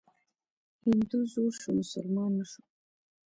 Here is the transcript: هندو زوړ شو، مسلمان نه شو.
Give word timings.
هندو 0.83 1.19
زوړ 1.33 1.51
شو، 1.61 1.69
مسلمان 1.81 2.31
نه 2.39 2.45
شو. 2.51 2.61